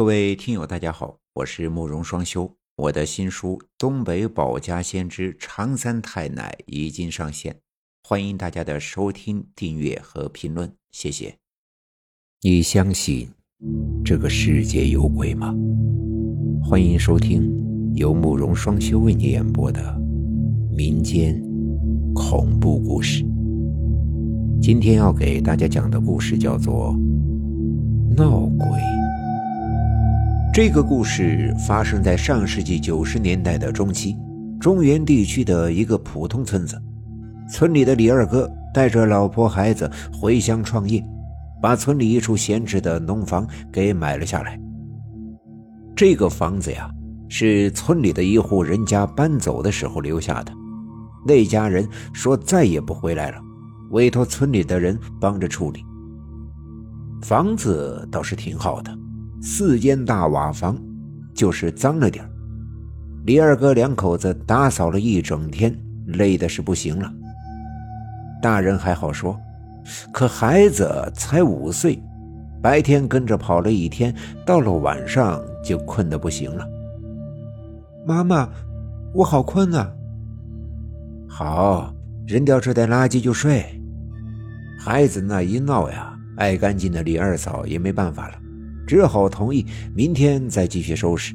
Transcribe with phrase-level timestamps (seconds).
[0.00, 2.50] 各位听友，大家好，我是慕容双修。
[2.74, 7.54] 我的新书《东北保家先知长三太奶》已经上线，
[8.08, 11.36] 欢迎大家的收听、订阅和评论，谢谢。
[12.40, 13.28] 你相信
[14.02, 15.54] 这个世界有鬼吗？
[16.64, 20.00] 欢迎收听由慕容双修为你演播的
[20.74, 21.38] 民间
[22.14, 23.22] 恐怖故事。
[24.62, 26.94] 今天要给大家讲的故事叫做
[28.16, 28.66] 《闹鬼》。
[30.62, 34.14] 这个故事发生在上世纪九十年代的中期，
[34.60, 36.78] 中原地区的一个普通村子。
[37.50, 41.02] 村里的李二哥带着老婆孩子回乡创业，
[41.62, 44.60] 把村里一处闲置的农房给买了下来。
[45.96, 46.90] 这个房子呀，
[47.30, 50.52] 是村里的一户人家搬走的时候留下的。
[51.26, 53.38] 那家人说再也不回来了，
[53.92, 55.82] 委托村里的人帮着处理。
[57.22, 58.94] 房子倒是挺好的。
[59.42, 60.76] 四间大瓦房，
[61.34, 62.28] 就是脏了点
[63.24, 65.74] 李二哥两口子打扫了一整天，
[66.06, 67.12] 累的是不行了。
[68.42, 69.38] 大人还好说，
[70.12, 72.02] 可孩子才五岁，
[72.62, 74.14] 白天跟着跑了一天，
[74.46, 76.66] 到了晚上就困得不行了。
[78.06, 78.48] 妈妈，
[79.12, 79.90] 我好困啊！
[81.28, 81.94] 好，
[82.26, 83.64] 扔掉这袋垃圾就睡。
[84.78, 88.34] 孩子那一闹呀，爱干净的李二嫂也没办法了。
[88.90, 91.32] 只好同意明天再继续收拾。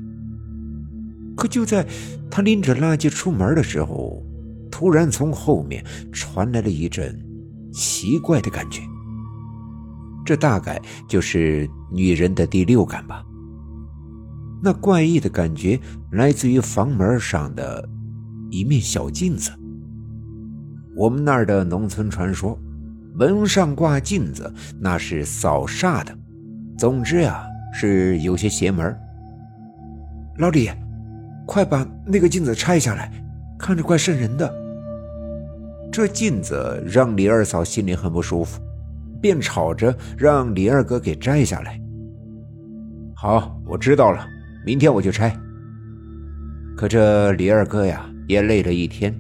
[1.38, 1.88] 可就在
[2.30, 4.22] 他拎着垃圾出门的时候，
[4.70, 5.82] 突然从后面
[6.12, 7.18] 传来了一阵
[7.72, 8.82] 奇怪的感觉。
[10.26, 13.24] 这大概就是女人的第六感吧。
[14.62, 15.80] 那怪异的感觉
[16.12, 17.88] 来自于房门上的
[18.50, 19.50] 一面小镜子。
[20.94, 22.60] 我们那儿的农村传说，
[23.14, 26.14] 门上挂镜子那是扫煞的。
[26.78, 28.94] 总之呀，是有些邪门。
[30.38, 30.70] 老李，
[31.46, 33.10] 快把那个镜子拆下来，
[33.58, 34.54] 看着怪瘆人的。
[35.90, 38.62] 这镜子让李二嫂心里很不舒服，
[39.22, 41.80] 便吵着让李二哥给摘下来。
[43.16, 44.28] 好，我知道了，
[44.66, 45.34] 明天我就拆。
[46.76, 49.16] 可这李二哥呀，也累了一天，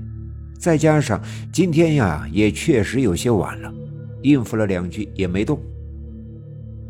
[0.59, 1.21] 再加上
[1.53, 3.73] 今天呀，也确实有些晚了，
[4.23, 5.57] 应付了两句也没动。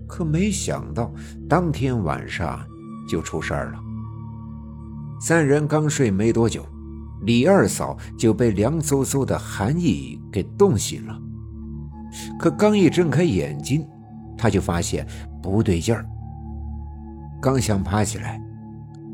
[0.07, 1.13] 可没想到，
[1.49, 2.59] 当天晚上
[3.07, 3.79] 就出事儿了。
[5.19, 6.65] 三人刚睡没多久，
[7.21, 11.19] 李二嫂就被凉飕飕的寒意给冻醒了。
[12.37, 13.85] 可刚一睁开眼睛，
[14.37, 15.05] 他就发现
[15.41, 16.05] 不对劲儿。
[17.41, 18.41] 刚想爬起来，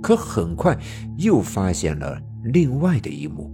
[0.01, 0.77] 可很快
[1.17, 3.51] 又发现了另外的一幕：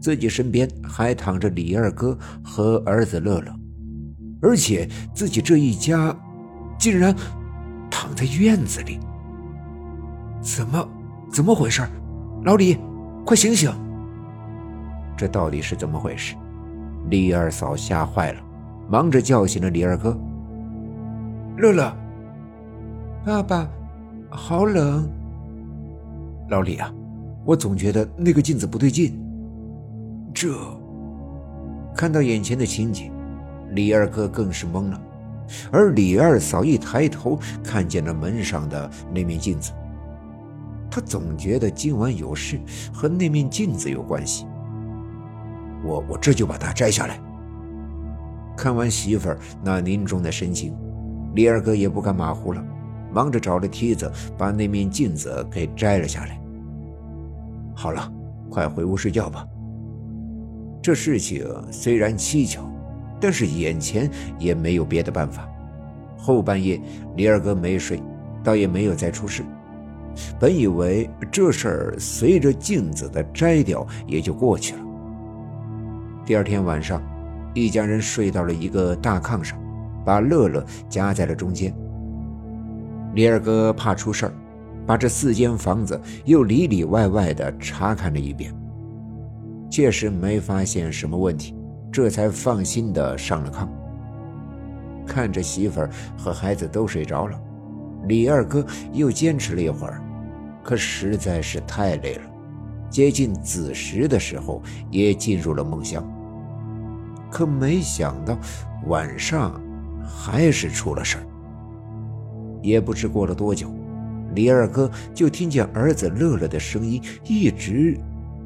[0.00, 3.52] 自己身边还躺着李二哥和儿子乐乐。
[4.42, 6.14] 而且自己这一家，
[6.78, 7.14] 竟然
[7.90, 8.98] 躺在院子里，
[10.40, 10.88] 怎么
[11.30, 11.82] 怎么回事？
[12.44, 12.76] 老李，
[13.24, 13.72] 快醒醒！
[15.16, 16.36] 这到底是怎么回事？
[17.08, 18.40] 李二嫂吓坏了，
[18.90, 20.16] 忙着叫醒了李二哥。
[21.56, 21.96] 乐乐，
[23.24, 23.66] 爸爸，
[24.28, 25.08] 好冷。
[26.50, 26.92] 老李啊，
[27.44, 29.18] 我总觉得那个镜子不对劲。
[30.34, 30.54] 这，
[31.96, 33.10] 看到眼前的情景。
[33.72, 35.00] 李二哥更是懵了，
[35.70, 39.72] 而李二嫂一抬头看见了门上的那面镜子，
[40.90, 42.60] 他总觉得今晚有事
[42.92, 44.46] 和那面镜子有关系。
[45.84, 47.20] 我我这就把它摘下来。
[48.56, 50.74] 看完媳妇儿那凝重的神情，
[51.34, 52.64] 李二哥也不敢马虎了，
[53.12, 56.40] 忙着找了梯子把那面镜子给摘了下来。
[57.74, 58.10] 好了，
[58.50, 59.46] 快回屋睡觉吧。
[60.82, 62.62] 这事情虽然蹊跷。
[63.20, 65.48] 但是眼前也没有别的办法。
[66.18, 66.80] 后半夜，
[67.16, 68.02] 李二哥没睡，
[68.42, 69.44] 倒也没有再出事。
[70.40, 74.80] 本以为这事儿随着镜子的摘掉也就过去了。
[76.24, 77.02] 第二天晚上，
[77.54, 79.58] 一家人睡到了一个大炕上，
[80.04, 81.74] 把乐乐夹在了中间。
[83.14, 84.32] 李二哥怕出事儿，
[84.86, 88.52] 把这四间房子又里里外外的查看了一遍，
[89.70, 91.54] 确实没发现什么问题。
[91.90, 93.68] 这才放心的上了炕，
[95.06, 97.40] 看着媳妇儿和孩子都睡着了，
[98.06, 100.02] 李二哥又坚持了一会儿，
[100.62, 102.22] 可实在是太累了。
[102.90, 106.04] 接近子时的时候，也进入了梦乡。
[107.30, 108.38] 可没想到
[108.86, 109.60] 晚上
[110.02, 111.26] 还是出了事儿。
[112.62, 113.68] 也不知过了多久，
[114.34, 117.98] 李二哥就听见儿子乐乐的声音一直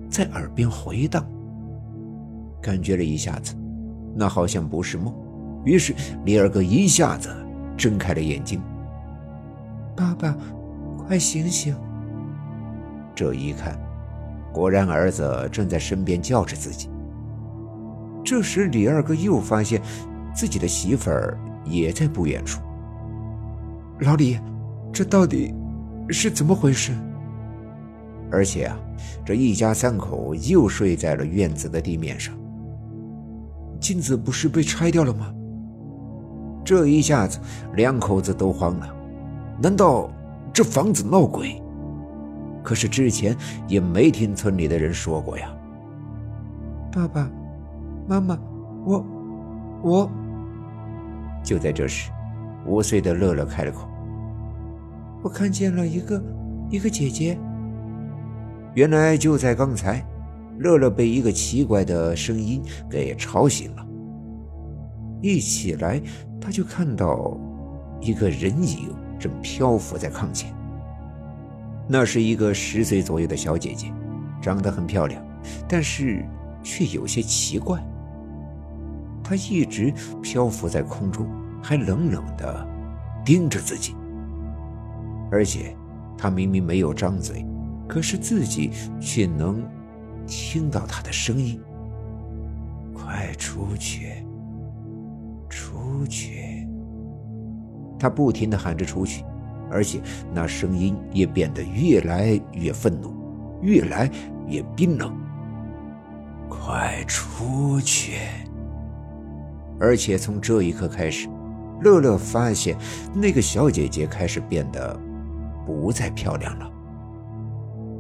[0.09, 1.25] 在耳边回荡。
[2.61, 3.55] 感觉了一下子，
[4.15, 5.15] 那好像不是梦。
[5.65, 7.29] 于是李二哥一下子
[7.77, 8.61] 睁开了眼睛。
[9.97, 10.37] 爸爸，
[10.99, 11.75] 快醒醒！
[13.15, 13.79] 这一看，
[14.53, 16.89] 果然儿子正在身边叫着自己。
[18.25, 19.81] 这时，李二哥又发现
[20.35, 22.61] 自己的媳妇儿也在不远处。
[24.01, 24.39] 老李，
[24.93, 25.55] 这到底
[26.09, 26.93] 是怎么回事？
[28.31, 28.79] 而且啊，
[29.25, 32.35] 这一家三口又睡在了院子的地面上。
[33.81, 35.33] 镜子不是被拆掉了吗？
[36.63, 37.41] 这一下子，
[37.75, 38.95] 两口子都慌了。
[39.61, 40.11] 难道
[40.53, 41.61] 这房子闹鬼？
[42.63, 43.35] 可是之前
[43.67, 45.51] 也没听村里的人说过呀。
[46.93, 47.29] 爸爸
[48.07, 48.39] 妈妈，
[48.85, 49.05] 我
[49.83, 50.11] 我……
[51.43, 52.11] 就在这时，
[52.67, 53.89] 五岁的乐乐开了口
[55.25, 56.23] ：“我看见了一个
[56.69, 57.39] 一个姐姐。”
[58.75, 60.05] 原来就在刚才，
[60.61, 63.87] 乐乐被一个奇怪的声音给吵醒了。
[65.23, 66.01] 一起来，
[66.39, 67.35] 他就看到
[67.99, 70.55] 一个人影正漂浮在炕前。
[71.89, 73.91] 那是一个十岁左右的小姐姐，
[74.43, 75.25] 长得很漂亮，
[75.67, 76.23] 但是
[76.63, 77.83] 却有些奇怪。
[79.25, 79.93] 她一直
[80.23, 81.27] 漂浮在空中，
[81.63, 82.69] 还冷冷地
[83.25, 83.95] 盯着自己，
[85.31, 85.75] 而且
[86.19, 87.47] 她明明没有张嘴。
[87.89, 88.71] 可是自己
[89.01, 89.65] 却能
[90.27, 91.61] 听到他的声音。
[92.95, 94.25] 快出去！
[95.49, 96.67] 出去！
[97.99, 99.25] 他不停的喊着出去，
[99.71, 100.01] 而且
[100.33, 103.13] 那声音也变得越来越愤怒，
[103.63, 104.11] 越来
[104.47, 105.13] 越冰冷。
[106.49, 108.19] 快出去！
[109.81, 111.29] 而且从这一刻开始，
[111.81, 112.77] 乐乐发现
[113.15, 114.99] 那个小姐姐开始变得
[115.67, 116.71] 不再漂亮了。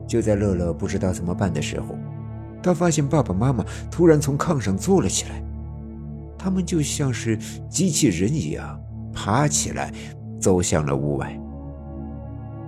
[0.07, 1.97] 就在乐乐不知道怎么办的时候，
[2.63, 5.43] 他发现爸爸妈妈突然从炕上坐了起来，
[6.39, 8.81] 他们就像是机器人一样
[9.13, 9.93] 爬起来，
[10.41, 11.39] 走向了屋外。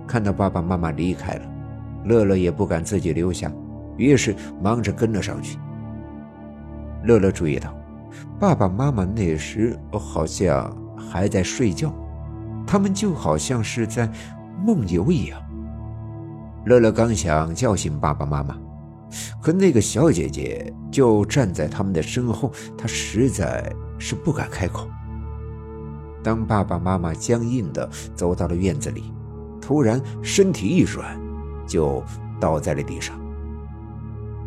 [0.07, 1.45] 看到爸爸妈妈离开了，
[2.05, 3.51] 乐乐也不敢自己留下，
[3.97, 5.57] 于是忙着跟了上去。
[7.03, 7.73] 乐乐注意到，
[8.39, 11.93] 爸爸妈妈那时好像还在睡觉，
[12.67, 14.09] 他们就好像是在
[14.65, 15.41] 梦游一样。
[16.65, 18.55] 乐乐刚想叫醒爸爸妈妈，
[19.41, 24.87] 可那个小姐姐就站在他们的身后，她实在是不敢开口。
[26.23, 29.13] 当爸爸妈妈僵硬地走到了院子里，
[29.61, 31.19] 突然身体一软，
[31.67, 32.03] 就
[32.39, 33.19] 倒在了地上。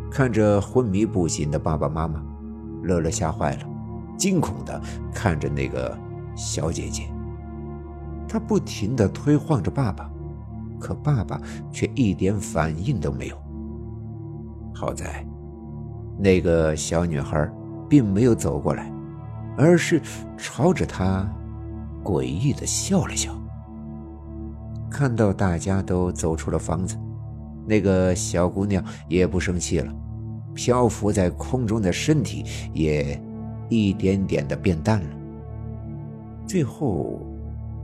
[0.09, 2.23] 看着昏迷不醒的爸爸妈妈，
[2.83, 3.59] 乐乐吓坏了，
[4.17, 4.81] 惊恐地
[5.13, 5.95] 看着那个
[6.35, 7.03] 小姐姐，
[8.27, 10.09] 她不停地推晃着爸爸。
[10.79, 11.41] 可爸爸
[11.71, 13.46] 却一点反应都没有。
[14.79, 15.25] 好在，
[16.19, 17.51] 那个小女孩
[17.89, 18.91] 并没有走过来，
[19.57, 19.99] 而是
[20.37, 21.27] 朝着他
[22.03, 23.33] 诡异的笑了笑。
[24.87, 26.95] 看到大家都走出了房子，
[27.65, 29.91] 那个小姑娘也不生气了，
[30.53, 33.19] 漂浮在空中的身体也
[33.69, 35.09] 一点点的变淡了，
[36.45, 37.19] 最后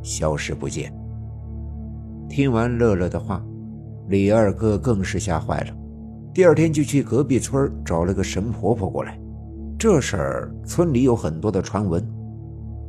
[0.03, 0.93] 消失不见。
[2.29, 3.43] 听完乐乐的话，
[4.09, 5.75] 李二哥更是吓坏了。
[6.33, 9.19] 第二天就去隔壁村找了个神婆婆过来。
[9.77, 12.03] 这事儿村里有很多的传闻，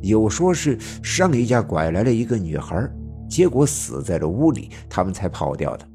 [0.01, 2.89] 有说是上一家拐来了一个女孩，
[3.29, 5.87] 结果死在了屋里，他们才跑掉的。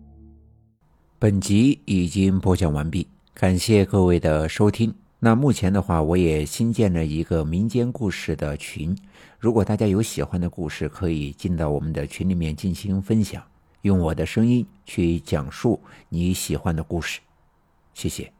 [1.18, 4.94] 本集已经播讲完毕，感谢各位的收听。
[5.18, 8.96] 那目前的话，我也新建了一个民间故事的群。
[9.40, 13.42] 如果大家有喜欢的故事，可以进到我们的群里面进行分享，
[13.82, 17.20] 用我的声音去讲述你喜欢的故事。
[18.00, 18.32] 谢谢。